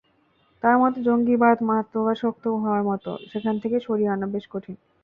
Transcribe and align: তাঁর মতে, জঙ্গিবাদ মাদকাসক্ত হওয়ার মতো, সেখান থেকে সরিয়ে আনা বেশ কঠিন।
তাঁর 0.63 0.75
মতে, 0.77 0.99
জঙ্গিবাদ 1.01 1.57
মাদকাসক্ত 1.69 2.45
হওয়ার 2.55 2.83
মতো, 2.83 3.11
সেখান 3.31 3.55
থেকে 3.63 3.77
সরিয়ে 3.79 4.13
আনা 4.13 4.27
বেশ 4.33 4.45
কঠিন। 4.51 4.75